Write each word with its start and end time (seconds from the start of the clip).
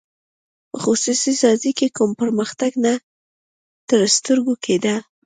په 0.69 0.77
خصوصي 0.85 1.33
سازۍ 1.41 1.71
کې 1.79 1.87
کوم 1.97 2.11
پرمختګ 2.21 2.71
نه 2.85 2.93
تر 3.89 4.01
سترګو 4.15 4.53
کېده. 4.63 4.95